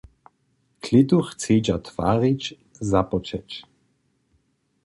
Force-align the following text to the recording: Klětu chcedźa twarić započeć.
Klětu 0.81 1.19
chcedźa 1.27 1.77
twarić 1.79 2.43
započeć. 2.79 3.63